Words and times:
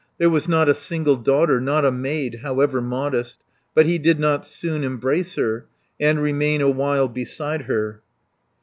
There 0.17 0.31
was 0.31 0.47
not 0.47 0.67
a 0.67 0.73
single 0.73 1.15
daughter, 1.15 1.61
Not 1.61 1.85
a 1.85 1.91
maid, 1.91 2.39
however 2.41 2.81
modest, 2.81 3.37
But 3.75 3.85
he 3.85 3.99
did 3.99 4.19
not 4.19 4.47
soon 4.47 4.83
embrace 4.83 5.35
her, 5.35 5.67
And 5.99 6.19
remain 6.19 6.59
awhile 6.59 7.07
beside 7.07 7.65
her. 7.65 8.01